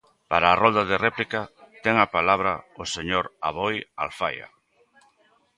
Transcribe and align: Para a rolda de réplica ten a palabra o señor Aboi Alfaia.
Para 0.31 0.47
a 0.49 0.57
rolda 0.61 0.83
de 0.91 0.97
réplica 1.07 1.41
ten 1.83 1.95
a 1.99 2.07
palabra 2.17 2.53
o 2.81 2.83
señor 2.95 3.25
Aboi 3.47 3.75
Alfaia. 4.03 4.47